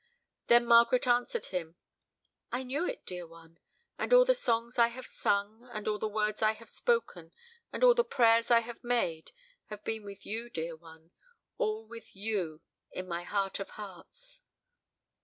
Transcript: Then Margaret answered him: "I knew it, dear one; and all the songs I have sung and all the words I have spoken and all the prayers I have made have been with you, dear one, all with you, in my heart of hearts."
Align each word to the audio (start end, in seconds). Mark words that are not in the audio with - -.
Then 0.47 0.65
Margaret 0.65 1.05
answered 1.05 1.45
him: 1.53 1.75
"I 2.51 2.63
knew 2.63 2.87
it, 2.87 3.05
dear 3.05 3.27
one; 3.27 3.59
and 3.99 4.11
all 4.11 4.25
the 4.25 4.33
songs 4.33 4.79
I 4.79 4.87
have 4.87 5.05
sung 5.05 5.69
and 5.71 5.87
all 5.87 5.99
the 5.99 6.07
words 6.07 6.41
I 6.41 6.53
have 6.53 6.71
spoken 6.71 7.31
and 7.71 7.83
all 7.83 7.93
the 7.93 8.03
prayers 8.03 8.49
I 8.49 8.61
have 8.61 8.83
made 8.83 9.31
have 9.65 9.83
been 9.83 10.03
with 10.03 10.25
you, 10.25 10.49
dear 10.49 10.75
one, 10.75 11.11
all 11.59 11.85
with 11.85 12.15
you, 12.15 12.61
in 12.91 13.07
my 13.07 13.21
heart 13.21 13.59
of 13.59 13.69
hearts." 13.77 14.41